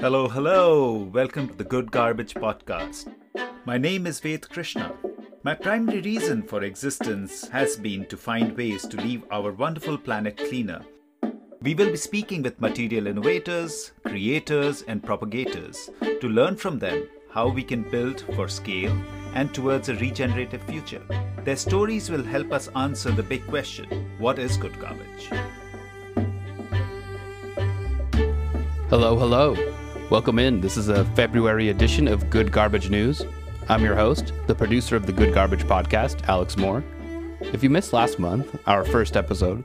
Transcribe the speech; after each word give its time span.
Hello, 0.00 0.28
hello. 0.28 1.10
Welcome 1.12 1.48
to 1.48 1.54
the 1.54 1.62
Good 1.62 1.90
Garbage 1.90 2.32
Podcast. 2.32 3.12
My 3.66 3.76
name 3.76 4.06
is 4.06 4.18
Ved 4.18 4.48
Krishna. 4.48 4.94
My 5.42 5.54
primary 5.54 6.00
reason 6.00 6.42
for 6.42 6.62
existence 6.62 7.46
has 7.48 7.76
been 7.76 8.06
to 8.06 8.16
find 8.16 8.56
ways 8.56 8.86
to 8.86 8.96
leave 8.96 9.24
our 9.30 9.52
wonderful 9.52 9.98
planet 9.98 10.38
cleaner. 10.38 10.86
We 11.60 11.74
will 11.74 11.90
be 11.90 11.98
speaking 11.98 12.42
with 12.42 12.62
material 12.62 13.08
innovators, 13.08 13.92
creators, 14.06 14.80
and 14.88 15.04
propagators 15.04 15.90
to 16.00 16.28
learn 16.30 16.56
from 16.56 16.78
them 16.78 17.06
how 17.30 17.48
we 17.48 17.62
can 17.62 17.82
build 17.82 18.22
for 18.34 18.48
scale 18.48 18.96
and 19.34 19.52
towards 19.52 19.90
a 19.90 19.96
regenerative 19.96 20.62
future. 20.62 21.02
Their 21.44 21.56
stories 21.56 22.08
will 22.08 22.24
help 22.24 22.52
us 22.52 22.70
answer 22.74 23.10
the 23.10 23.22
big 23.22 23.46
question 23.48 24.10
what 24.16 24.38
is 24.38 24.56
good 24.56 24.80
garbage? 24.80 25.28
Hello, 28.88 29.18
hello. 29.18 29.54
Welcome 30.10 30.40
in. 30.40 30.60
This 30.60 30.76
is 30.76 30.88
a 30.88 31.04
February 31.14 31.68
edition 31.68 32.08
of 32.08 32.30
Good 32.30 32.50
Garbage 32.50 32.90
News. 32.90 33.22
I'm 33.68 33.84
your 33.84 33.94
host, 33.94 34.32
the 34.48 34.54
producer 34.56 34.96
of 34.96 35.06
the 35.06 35.12
Good 35.12 35.32
Garbage 35.32 35.62
podcast, 35.62 36.26
Alex 36.28 36.56
Moore. 36.56 36.82
If 37.40 37.62
you 37.62 37.70
missed 37.70 37.92
last 37.92 38.18
month, 38.18 38.58
our 38.66 38.84
first 38.84 39.16
episode, 39.16 39.62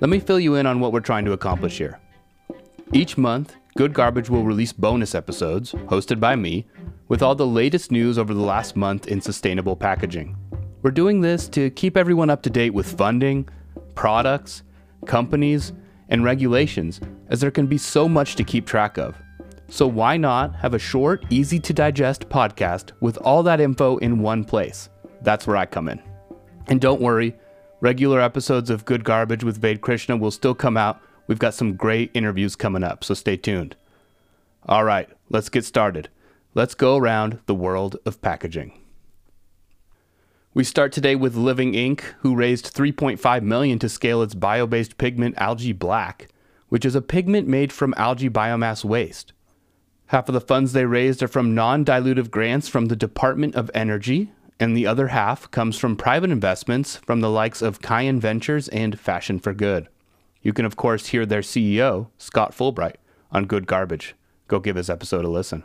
let 0.00 0.10
me 0.10 0.20
fill 0.20 0.38
you 0.38 0.56
in 0.56 0.66
on 0.66 0.80
what 0.80 0.92
we're 0.92 1.00
trying 1.00 1.24
to 1.24 1.32
accomplish 1.32 1.78
here. 1.78 1.98
Each 2.92 3.16
month, 3.16 3.56
Good 3.78 3.94
Garbage 3.94 4.28
will 4.28 4.44
release 4.44 4.70
bonus 4.70 5.14
episodes, 5.14 5.72
hosted 5.72 6.20
by 6.20 6.36
me, 6.36 6.66
with 7.08 7.22
all 7.22 7.34
the 7.34 7.46
latest 7.46 7.90
news 7.90 8.18
over 8.18 8.34
the 8.34 8.40
last 8.42 8.76
month 8.76 9.08
in 9.08 9.22
sustainable 9.22 9.76
packaging. 9.76 10.36
We're 10.82 10.90
doing 10.90 11.22
this 11.22 11.48
to 11.48 11.70
keep 11.70 11.96
everyone 11.96 12.28
up 12.28 12.42
to 12.42 12.50
date 12.50 12.74
with 12.74 12.98
funding, 12.98 13.48
products, 13.94 14.62
companies, 15.06 15.72
and 16.10 16.22
regulations, 16.22 17.00
as 17.28 17.40
there 17.40 17.50
can 17.50 17.66
be 17.66 17.78
so 17.78 18.06
much 18.06 18.36
to 18.36 18.44
keep 18.44 18.66
track 18.66 18.98
of. 18.98 19.16
So, 19.68 19.86
why 19.86 20.16
not 20.16 20.54
have 20.56 20.74
a 20.74 20.78
short, 20.78 21.24
easy 21.28 21.58
to 21.58 21.72
digest 21.72 22.28
podcast 22.28 22.92
with 23.00 23.16
all 23.18 23.42
that 23.42 23.60
info 23.60 23.96
in 23.98 24.20
one 24.20 24.44
place? 24.44 24.88
That's 25.22 25.46
where 25.46 25.56
I 25.56 25.66
come 25.66 25.88
in. 25.88 26.00
And 26.68 26.80
don't 26.80 27.00
worry, 27.00 27.34
regular 27.80 28.20
episodes 28.20 28.70
of 28.70 28.84
Good 28.84 29.02
Garbage 29.02 29.42
with 29.42 29.58
Ved 29.58 29.80
Krishna 29.80 30.16
will 30.16 30.30
still 30.30 30.54
come 30.54 30.76
out. 30.76 31.00
We've 31.26 31.38
got 31.38 31.54
some 31.54 31.74
great 31.74 32.12
interviews 32.14 32.54
coming 32.54 32.84
up, 32.84 33.02
so 33.02 33.14
stay 33.14 33.36
tuned. 33.36 33.74
All 34.66 34.84
right, 34.84 35.08
let's 35.30 35.48
get 35.48 35.64
started. 35.64 36.10
Let's 36.54 36.74
go 36.74 36.96
around 36.96 37.40
the 37.46 37.54
world 37.54 37.96
of 38.06 38.22
packaging. 38.22 38.80
We 40.54 40.64
start 40.64 40.92
today 40.92 41.16
with 41.16 41.34
Living 41.34 41.74
Ink, 41.74 42.14
who 42.20 42.34
raised 42.34 42.74
3.5 42.74 43.42
million 43.42 43.78
to 43.80 43.88
scale 43.88 44.22
its 44.22 44.34
bio-based 44.34 44.96
pigment 44.96 45.34
Algae 45.36 45.72
Black, 45.72 46.28
which 46.68 46.84
is 46.84 46.94
a 46.94 47.02
pigment 47.02 47.46
made 47.46 47.72
from 47.72 47.94
algae 47.96 48.30
biomass 48.30 48.84
waste. 48.84 49.32
Half 50.10 50.28
of 50.28 50.34
the 50.34 50.40
funds 50.40 50.72
they 50.72 50.86
raised 50.86 51.22
are 51.22 51.28
from 51.28 51.54
non-dilutive 51.54 52.30
grants 52.30 52.68
from 52.68 52.86
the 52.86 52.96
Department 52.96 53.56
of 53.56 53.70
Energy, 53.74 54.30
and 54.60 54.76
the 54.76 54.86
other 54.86 55.08
half 55.08 55.50
comes 55.50 55.76
from 55.76 55.96
private 55.96 56.30
investments 56.30 56.96
from 56.96 57.20
the 57.20 57.30
likes 57.30 57.60
of 57.60 57.82
Cayenne 57.82 58.20
Ventures 58.20 58.68
and 58.68 58.98
Fashion 58.98 59.40
for 59.40 59.52
Good. 59.52 59.88
You 60.42 60.52
can 60.52 60.64
of 60.64 60.76
course 60.76 61.06
hear 61.06 61.26
their 61.26 61.40
CEO, 61.40 62.08
Scott 62.18 62.52
Fulbright, 62.52 62.96
on 63.32 63.46
Good 63.46 63.66
Garbage. 63.66 64.14
Go 64.46 64.60
give 64.60 64.76
his 64.76 64.88
episode 64.88 65.24
a 65.24 65.28
listen. 65.28 65.64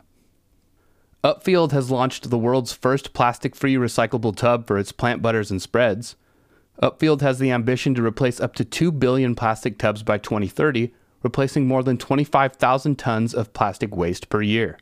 Upfield 1.24 1.72
has 1.72 1.92
launched 1.92 2.32
the 2.32 2.38
world's 2.38 2.74
first 2.74 3.14
plastic 3.14 3.56
free 3.56 3.76
recyclable 3.76 4.36
tub 4.36 4.66
for 4.66 4.80
its 4.80 4.92
plant 4.92 5.22
butters 5.22 5.52
and 5.52 5.62
spreads. 5.62 6.16
Upfield 6.82 7.22
has 7.22 7.38
the 7.38 7.52
ambition 7.52 7.94
to 7.94 8.04
replace 8.04 8.40
up 8.40 8.56
to 8.56 8.66
2 8.66 8.92
billion 8.92 9.36
plastic 9.36 9.78
tubs 9.78 10.02
by 10.02 10.18
2030, 10.18 10.92
replacing 11.24 11.68
more 11.68 11.84
than 11.84 11.98
25,000 11.98 12.98
tons 12.98 13.34
of 13.34 13.54
plastic 13.54 13.96
waste 13.96 14.30
per 14.30 14.42
year. 14.42 14.78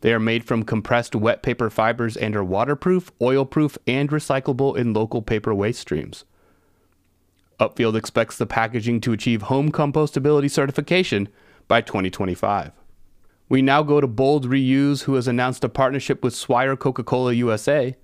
They 0.00 0.12
are 0.12 0.20
made 0.20 0.44
from 0.44 0.64
compressed 0.64 1.14
wet 1.14 1.42
paper 1.42 1.70
fibers 1.70 2.16
and 2.16 2.34
are 2.34 2.44
waterproof, 2.44 3.12
oil-proof, 3.20 3.78
and 3.86 4.10
recyclable 4.10 4.76
in 4.76 4.92
local 4.92 5.22
paper 5.22 5.54
waste 5.54 5.80
streams. 5.80 6.24
Upfield 7.60 7.94
expects 7.94 8.36
the 8.36 8.46
packaging 8.46 9.00
to 9.02 9.12
achieve 9.12 9.42
home 9.42 9.70
compostability 9.70 10.50
certification 10.50 11.28
by 11.68 11.80
2025. 11.80 12.72
We 13.48 13.62
now 13.62 13.82
go 13.82 14.00
to 14.00 14.06
Bold 14.08 14.48
Reuse, 14.48 15.02
who 15.02 15.14
has 15.14 15.28
announced 15.28 15.62
a 15.62 15.68
partnership 15.68 16.24
with 16.24 16.34
Swire 16.34 16.74
Coca 16.74 17.04
Cola 17.04 17.32
USA. 17.34 17.94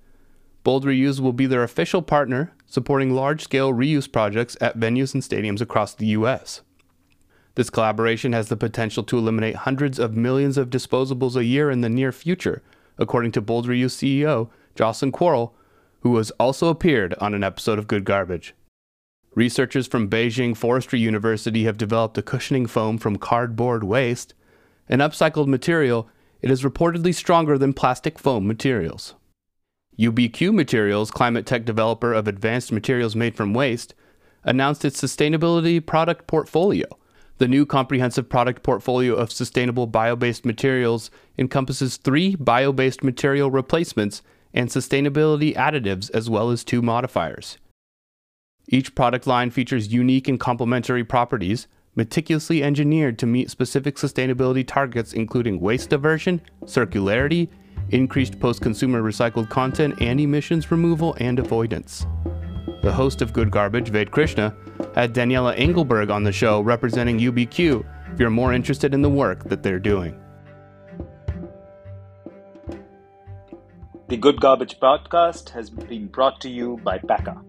Bold 0.63 0.85
Reuse 0.85 1.19
will 1.19 1.33
be 1.33 1.47
their 1.47 1.63
official 1.63 2.01
partner, 2.01 2.53
supporting 2.65 3.13
large 3.13 3.43
scale 3.43 3.73
reuse 3.73 4.09
projects 4.09 4.55
at 4.61 4.77
venues 4.77 5.13
and 5.13 5.23
stadiums 5.23 5.59
across 5.59 5.93
the 5.93 6.05
U.S. 6.07 6.61
This 7.55 7.69
collaboration 7.69 8.33
has 8.33 8.49
the 8.49 8.57
potential 8.57 9.03
to 9.03 9.17
eliminate 9.17 9.55
hundreds 9.55 9.99
of 9.99 10.15
millions 10.15 10.57
of 10.57 10.69
disposables 10.69 11.35
a 11.35 11.45
year 11.45 11.69
in 11.69 11.81
the 11.81 11.89
near 11.89 12.11
future, 12.11 12.61
according 12.97 13.31
to 13.33 13.41
Bold 13.41 13.67
CEO 13.67 14.49
Jocelyn 14.75 15.11
Quarrell, 15.11 15.51
who 16.01 16.15
has 16.17 16.31
also 16.31 16.69
appeared 16.69 17.13
on 17.15 17.33
an 17.33 17.43
episode 17.43 17.79
of 17.79 17.87
Good 17.87 18.05
Garbage. 18.05 18.53
Researchers 19.35 19.87
from 19.87 20.09
Beijing 20.09 20.55
Forestry 20.55 20.99
University 20.99 21.65
have 21.65 21.77
developed 21.77 22.17
a 22.17 22.21
cushioning 22.21 22.65
foam 22.65 22.97
from 22.97 23.17
cardboard 23.17 23.83
waste 23.83 24.33
an 24.89 24.99
upcycled 24.99 25.47
material, 25.47 26.09
it 26.41 26.49
is 26.49 26.63
reportedly 26.63 27.13
stronger 27.13 27.57
than 27.57 27.73
plastic 27.73 28.17
foam 28.17 28.47
materials. 28.47 29.13
UBQ 29.99 30.53
Materials, 30.53 31.11
climate 31.11 31.45
tech 31.45 31.63
developer 31.63 32.13
of 32.13 32.27
advanced 32.27 32.71
materials 32.71 33.15
made 33.15 33.35
from 33.35 33.53
waste, 33.53 33.93
announced 34.43 34.83
its 34.83 34.99
sustainability 34.99 35.85
product 35.85 36.25
portfolio. 36.25 36.85
The 37.39 37.47
new 37.47 37.65
comprehensive 37.65 38.27
product 38.27 38.63
portfolio 38.63 39.15
of 39.15 39.31
sustainable 39.31 39.87
bio 39.87 40.17
based 40.17 40.45
materials 40.45 41.09
encompasses 41.37 41.95
three 41.95 42.35
bio 42.35 42.73
based 42.73 43.01
material 43.01 43.49
replacements 43.49 44.21
and 44.53 44.67
sustainability 44.67 45.55
additives, 45.55 46.11
as 46.13 46.29
well 46.29 46.49
as 46.51 46.65
two 46.65 46.81
modifiers. 46.81 47.57
Each 48.67 48.93
product 48.93 49.25
line 49.25 49.51
features 49.51 49.93
unique 49.93 50.27
and 50.27 50.37
complementary 50.37 51.05
properties, 51.05 51.67
meticulously 51.95 52.61
engineered 52.61 53.17
to 53.19 53.25
meet 53.25 53.49
specific 53.49 53.95
sustainability 53.95 54.67
targets, 54.67 55.13
including 55.13 55.61
waste 55.61 55.89
diversion, 55.89 56.41
circularity, 56.65 57.47
increased 57.89 58.39
post 58.39 58.61
consumer 58.61 59.01
recycled 59.01 59.49
content, 59.49 59.95
and 60.01 60.19
emissions 60.19 60.71
removal 60.71 61.15
and 61.21 61.39
avoidance. 61.39 62.05
The 62.83 62.91
host 62.91 63.21
of 63.21 63.31
Good 63.31 63.49
Garbage, 63.49 63.89
Ved 63.89 64.11
Krishna, 64.11 64.55
had 64.99 65.13
Daniela 65.13 65.57
Engelberg 65.57 66.09
on 66.09 66.25
the 66.25 66.31
show 66.33 66.59
representing 66.59 67.19
UBQ 67.19 67.85
if 68.11 68.19
you're 68.19 68.29
more 68.29 68.51
interested 68.51 68.93
in 68.93 69.01
the 69.01 69.09
work 69.09 69.45
that 69.45 69.63
they're 69.63 69.79
doing. 69.79 70.19
The 74.09 74.17
Good 74.17 74.41
Garbage 74.41 74.77
podcast 74.81 75.51
has 75.51 75.69
been 75.69 76.07
brought 76.07 76.41
to 76.41 76.49
you 76.49 76.81
by 76.83 76.97
Pakka. 76.97 77.41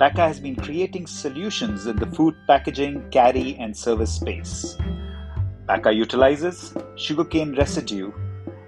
Pakka 0.00 0.26
has 0.26 0.40
been 0.40 0.56
creating 0.56 1.06
solutions 1.06 1.86
in 1.86 1.96
the 1.96 2.06
food 2.06 2.34
packaging, 2.46 3.10
carry, 3.10 3.56
and 3.56 3.76
service 3.76 4.14
space. 4.14 4.78
Pakka 5.68 5.94
utilizes 5.94 6.72
sugarcane 6.94 7.54
residue 7.56 8.10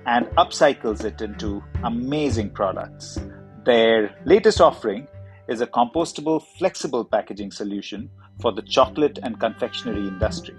and 0.04 0.26
upcycles 0.36 1.02
it 1.02 1.22
into 1.22 1.64
amazing 1.82 2.50
products. 2.50 3.18
Their 3.64 4.14
latest 4.26 4.60
offering 4.60 5.08
is 5.48 5.60
a 5.60 5.66
compostable, 5.66 6.42
flexible 6.59 7.04
packaging 7.04 7.50
solution 7.50 8.10
for 8.41 8.53
the 8.53 8.62
chocolate 8.62 9.19
and 9.22 9.41
confectionery 9.41 10.06
industry. 10.06 10.54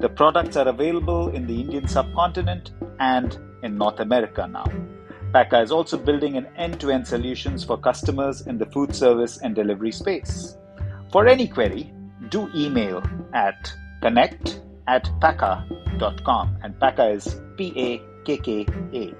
The 0.00 0.08
products 0.08 0.56
are 0.56 0.68
available 0.68 1.30
in 1.30 1.46
the 1.46 1.60
Indian 1.60 1.88
subcontinent 1.88 2.72
and 3.00 3.36
in 3.62 3.76
North 3.76 4.00
America 4.00 4.46
now. 4.46 4.66
Pakka 5.32 5.62
is 5.62 5.72
also 5.72 5.98
building 5.98 6.36
an 6.36 6.46
end-to-end 6.56 7.06
solutions 7.06 7.64
for 7.64 7.76
customers 7.76 8.46
in 8.46 8.58
the 8.58 8.66
food 8.66 8.94
service 8.94 9.38
and 9.38 9.54
delivery 9.54 9.92
space. 9.92 10.56
For 11.12 11.26
any 11.26 11.48
query, 11.48 11.92
do 12.30 12.48
email 12.54 13.02
at 13.34 13.72
connect 14.00 14.62
at 14.86 15.04
pakka.com 15.20 16.58
and 16.62 16.74
Pakka 16.78 17.14
is 17.14 17.40
P-A-K-K-A. 17.56 19.14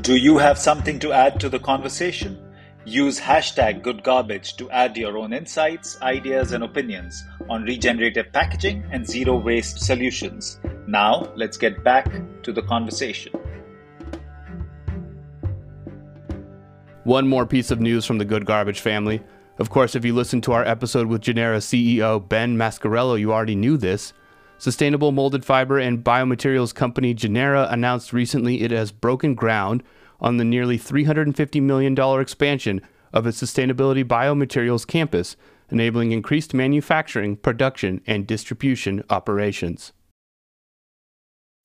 Do 0.00 0.16
you 0.16 0.38
have 0.38 0.58
something 0.58 0.98
to 1.00 1.12
add 1.12 1.38
to 1.40 1.48
the 1.48 1.58
conversation? 1.58 2.47
Use 2.88 3.20
hashtag 3.20 3.82
goodgarbage 3.82 4.56
to 4.56 4.70
add 4.70 4.96
your 4.96 5.18
own 5.18 5.34
insights, 5.34 6.00
ideas, 6.00 6.52
and 6.52 6.64
opinions 6.64 7.22
on 7.50 7.64
regenerative 7.64 8.32
packaging 8.32 8.82
and 8.90 9.06
zero 9.06 9.36
waste 9.36 9.78
solutions. 9.78 10.58
Now, 10.86 11.30
let's 11.36 11.58
get 11.58 11.84
back 11.84 12.10
to 12.44 12.50
the 12.50 12.62
conversation. 12.62 13.34
One 17.04 17.28
more 17.28 17.44
piece 17.44 17.70
of 17.70 17.78
news 17.78 18.06
from 18.06 18.16
the 18.16 18.24
Good 18.24 18.46
Garbage 18.46 18.80
family. 18.80 19.20
Of 19.58 19.68
course, 19.68 19.94
if 19.94 20.02
you 20.02 20.14
listened 20.14 20.44
to 20.44 20.52
our 20.52 20.64
episode 20.64 21.08
with 21.08 21.20
Genera 21.20 21.58
CEO 21.58 22.26
Ben 22.26 22.56
Mascarello, 22.56 23.20
you 23.20 23.34
already 23.34 23.54
knew 23.54 23.76
this. 23.76 24.14
Sustainable 24.56 25.12
molded 25.12 25.44
fiber 25.44 25.78
and 25.78 26.02
biomaterials 26.02 26.74
company 26.74 27.12
Genera 27.12 27.68
announced 27.70 28.14
recently 28.14 28.62
it 28.62 28.70
has 28.70 28.92
broken 28.92 29.34
ground 29.34 29.82
on 30.20 30.36
the 30.36 30.44
nearly 30.44 30.78
$350 30.78 31.62
million 31.62 31.98
expansion 32.20 32.80
of 33.12 33.26
its 33.26 33.42
sustainability 33.42 34.04
biomaterials 34.04 34.86
campus, 34.86 35.36
enabling 35.70 36.12
increased 36.12 36.54
manufacturing, 36.54 37.36
production, 37.36 38.00
and 38.06 38.26
distribution 38.26 39.02
operations. 39.10 39.92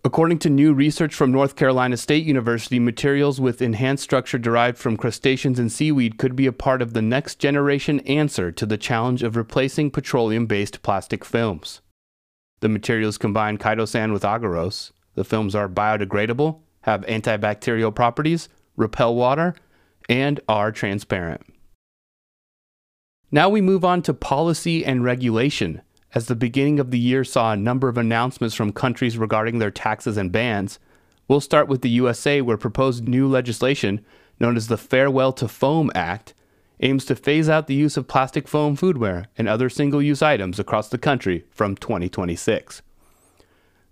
According 0.05 0.39
to 0.39 0.50
new 0.50 0.73
research 0.73 1.15
from 1.15 1.31
North 1.31 1.55
Carolina 1.55 1.95
State 1.95 2.25
University, 2.25 2.77
materials 2.77 3.39
with 3.39 3.61
enhanced 3.61 4.03
structure 4.03 4.38
derived 4.38 4.77
from 4.77 4.97
crustaceans 4.97 5.59
and 5.59 5.71
seaweed 5.71 6.17
could 6.17 6.35
be 6.35 6.45
a 6.45 6.51
part 6.51 6.81
of 6.81 6.91
the 6.91 7.01
next 7.01 7.39
generation 7.39 8.01
answer 8.01 8.51
to 8.51 8.65
the 8.65 8.77
challenge 8.77 9.23
of 9.23 9.38
replacing 9.38 9.91
petroleum 9.91 10.45
based 10.45 10.81
plastic 10.81 11.23
films. 11.23 11.79
The 12.59 12.67
materials 12.67 13.17
combine 13.17 13.57
chitosan 13.57 14.11
with 14.11 14.23
agarose. 14.23 14.91
The 15.15 15.23
films 15.23 15.55
are 15.55 15.69
biodegradable, 15.69 16.59
have 16.83 17.01
antibacterial 17.01 17.94
properties, 17.94 18.47
repel 18.77 19.13
water, 19.13 19.56
and 20.07 20.39
are 20.47 20.71
transparent. 20.71 21.41
Now 23.31 23.50
we 23.50 23.62
move 23.62 23.83
on 23.83 24.01
to 24.03 24.13
policy 24.13 24.85
and 24.85 25.03
regulation 25.03 25.81
as 26.15 26.27
the 26.27 26.35
beginning 26.35 26.80
of 26.80 26.91
the 26.91 27.00
year 27.00 27.24
saw 27.24 27.51
a 27.51 27.57
number 27.57 27.89
of 27.89 27.97
announcements 27.97 28.53
from 28.53 28.71
countries 28.71 29.18
regarding 29.18 29.59
their 29.59 29.71
taxes 29.71 30.15
and 30.18 30.31
bans, 30.31 30.77
we'll 31.27 31.41
start 31.41 31.68
with 31.68 31.81
the 31.81 31.89
USA, 31.89 32.41
where 32.41 32.57
proposed 32.57 33.07
new 33.07 33.27
legislation, 33.27 34.06
known 34.39 34.56
as 34.56 34.68
the 34.68 34.77
Farewell 34.77 35.33
to 35.33 35.47
Foam 35.47 35.91
Act, 35.95 36.33
aims 36.81 37.06
to 37.06 37.15
phase 37.15 37.50
out 37.50 37.68
the 37.68 37.74
use 37.74 37.97
of 37.97 38.07
plastic 38.07 38.47
foam 38.47 38.77
foodware 38.77 39.25
and 39.38 39.47
other 39.47 39.69
single 39.69 40.01
use 40.01 40.21
items 40.21 40.59
across 40.59 40.89
the 40.89 40.97
country 40.97 41.45
from 41.50 41.75
2026. 41.75 42.81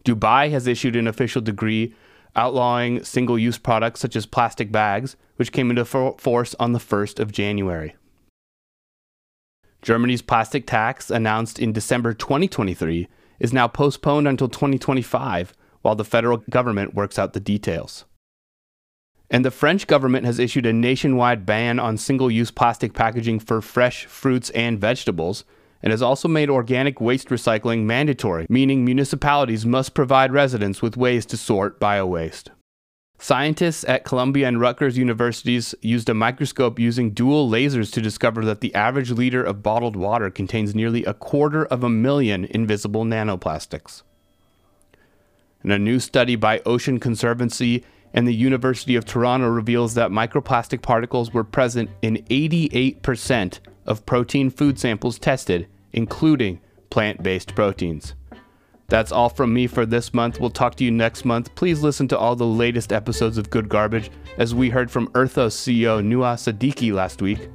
Dubai 0.04 0.52
has 0.52 0.68
issued 0.68 0.96
an 0.96 1.08
official 1.08 1.42
decree 1.42 1.94
outlawing 2.36 3.04
single 3.04 3.38
use 3.38 3.58
products 3.58 4.00
such 4.00 4.16
as 4.16 4.26
plastic 4.26 4.72
bags, 4.72 5.16
which 5.36 5.52
came 5.52 5.70
into 5.70 5.86
force 5.86 6.56
on 6.60 6.72
the 6.72 6.80
1st 6.80 7.20
of 7.20 7.32
January. 7.32 7.96
Germany's 9.82 10.22
plastic 10.22 10.68
tax, 10.68 11.10
announced 11.10 11.58
in 11.58 11.74
December 11.74 12.14
2023, 12.14 13.08
is 13.40 13.52
now 13.52 13.68
postponed 13.68 14.28
until 14.28 14.48
2025 14.48 15.54
while 15.82 15.96
the 15.96 16.06
federal 16.06 16.38
government 16.50 16.94
works 16.94 17.18
out 17.18 17.34
the 17.34 17.40
details. 17.40 18.06
And 19.32 19.44
the 19.44 19.50
French 19.50 19.88
government 19.88 20.26
has 20.26 20.40
issued 20.40 20.66
a 20.66 20.74
nationwide 20.74 21.46
ban 21.46 21.80
on 21.80 21.98
single 21.98 22.30
use 22.30 22.52
plastic 22.52 22.94
packaging 22.94 23.40
for 23.40 23.62
fresh 23.62 24.06
fruits 24.06 24.50
and 24.52 24.80
vegetables, 24.80 25.46
and 25.84 25.92
has 25.92 26.02
also 26.02 26.28
made 26.28 26.50
organic 26.50 27.02
waste 27.02 27.30
recycling 27.30 27.84
mandatory, 27.84 28.46
meaning 28.50 28.86
municipalities 28.86 29.66
must 29.66 29.94
provide 29.94 30.32
residents 30.32 30.82
with 30.82 30.98
ways 30.98 31.26
to 31.26 31.38
sort 31.38 31.80
bio 31.80 32.06
waste. 32.06 32.52
Scientists 33.18 33.86
at 33.88 34.04
Columbia 34.04 34.48
and 34.48 34.60
Rutgers 34.60 34.98
universities 34.98 35.76
used 35.82 36.10
a 36.10 36.14
microscope 36.16 36.80
using 36.80 37.12
dual 37.12 37.48
lasers 37.48 37.94
to 37.94 38.02
discover 38.02 38.44
that 38.46 38.62
the 38.62 38.74
average 38.74 39.12
liter 39.12 39.44
of 39.44 39.62
bottled 39.62 39.96
water 39.96 40.32
contains 40.32 40.74
nearly 40.74 41.06
a 41.06 41.14
quarter 41.14 41.66
of 41.66 41.84
a 41.84 41.90
million 41.90 42.46
invisible 42.46 43.06
nanoplastics. 43.06 44.02
And 45.62 45.72
a 45.72 45.78
new 45.78 46.00
study 46.00 46.36
by 46.36 46.62
Ocean 46.66 47.00
Conservancy 47.00 47.86
and 48.12 48.28
the 48.28 48.34
University 48.34 48.96
of 48.96 49.06
Toronto 49.06 49.48
reveals 49.48 49.94
that 49.94 50.10
microplastic 50.10 50.82
particles 50.82 51.32
were 51.32 51.44
present 51.44 51.92
in 52.02 52.18
88% 52.30 53.60
of 53.86 54.06
protein 54.06 54.50
food 54.50 54.80
samples 54.80 55.20
tested, 55.20 55.68
including 55.94 56.60
plant 56.90 57.24
based 57.24 57.56
proteins. 57.56 58.14
That's 58.88 59.14
all 59.14 59.30
from 59.30 59.54
me 59.54 59.68
for 59.68 59.86
this 59.86 60.14
month. 60.14 60.40
We'll 60.40 60.50
talk 60.50 60.76
to 60.76 60.84
you 60.84 60.92
next 60.92 61.24
month. 61.24 61.56
Please 61.56 61.82
listen 61.82 62.10
to 62.10 62.18
all 62.18 62.36
the 62.36 62.46
latest 62.46 62.92
episodes 62.92 63.38
of 63.38 63.50
Good 63.50 63.70
Garbage, 63.70 64.12
as 64.38 64.54
we 64.54 64.70
heard 64.70 64.92
from 64.92 65.08
Earthos 65.14 65.56
CEO 65.56 66.04
Nuha 66.06 66.36
Siddiqui 66.36 66.92
last 66.92 67.22
week. 67.22 67.48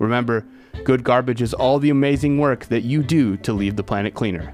Remember, 0.00 0.44
Good 0.82 1.04
Garbage 1.04 1.42
is 1.42 1.54
all 1.54 1.78
the 1.78 1.90
amazing 1.90 2.38
work 2.38 2.64
that 2.66 2.82
you 2.82 3.04
do 3.04 3.36
to 3.36 3.52
leave 3.52 3.76
the 3.76 3.84
planet 3.84 4.14
cleaner. 4.14 4.52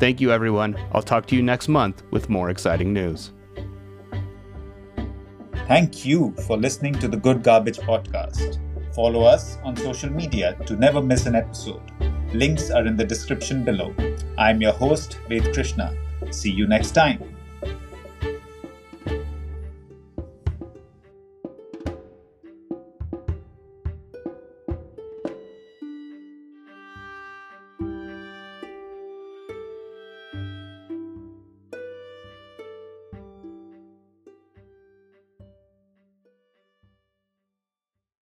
Thank 0.00 0.22
you, 0.22 0.32
everyone. 0.32 0.74
I'll 0.92 1.02
talk 1.02 1.26
to 1.26 1.36
you 1.36 1.42
next 1.42 1.68
month 1.68 2.02
with 2.10 2.30
more 2.30 2.48
exciting 2.48 2.94
news. 2.94 3.32
Thank 5.68 6.06
you 6.06 6.34
for 6.46 6.56
listening 6.56 6.94
to 6.94 7.08
the 7.08 7.16
Good 7.16 7.42
Garbage 7.42 7.78
podcast. 7.78 8.58
Follow 8.94 9.24
us 9.24 9.58
on 9.64 9.76
social 9.76 10.10
media 10.10 10.56
to 10.66 10.76
never 10.76 11.02
miss 11.02 11.26
an 11.26 11.34
episode. 11.34 11.82
Links 12.32 12.70
are 12.70 12.86
in 12.86 12.96
the 12.96 13.04
description 13.04 13.64
below. 13.64 13.94
I'm 14.38 14.62
your 14.62 14.72
host, 14.72 15.18
Ved 15.28 15.52
Krishna. 15.52 15.92
See 16.30 16.50
you 16.50 16.68
next 16.68 16.92
time. 16.92 17.33